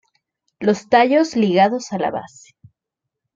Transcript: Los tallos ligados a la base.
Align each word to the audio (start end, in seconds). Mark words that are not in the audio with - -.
Los 0.59 0.89
tallos 0.89 1.35
ligados 1.35 1.91
a 1.91 1.99
la 1.99 2.09
base. 2.09 2.55